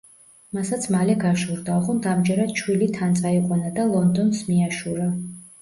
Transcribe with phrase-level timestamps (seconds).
[0.57, 5.09] მასაც მალე გაშორდა, ოღონდ ამჯერად შვილი თან წაიყვანა და ლონდონს მიაშურა.